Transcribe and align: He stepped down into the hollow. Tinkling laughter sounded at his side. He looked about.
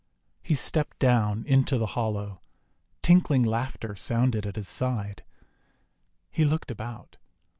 He 0.41 0.55
stepped 0.55 0.97
down 0.97 1.45
into 1.45 1.77
the 1.77 1.85
hollow. 1.93 2.41
Tinkling 3.03 3.43
laughter 3.43 3.95
sounded 3.95 4.47
at 4.47 4.55
his 4.55 4.67
side. 4.67 5.23
He 6.31 6.43
looked 6.43 6.71
about. 6.71 7.17